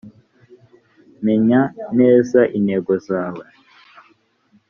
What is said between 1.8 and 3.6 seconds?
neza intego zawe